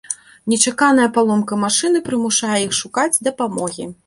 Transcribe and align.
Нечаканая 0.53 1.05
паломка 1.17 1.53
машыны 1.65 2.01
прымушае 2.09 2.57
іх 2.67 2.75
шукаць 2.81 3.21
дапамогі. 3.31 3.93